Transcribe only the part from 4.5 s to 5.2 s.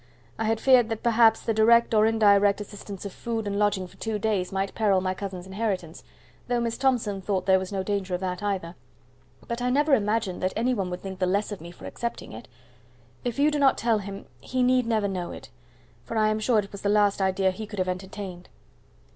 might peril my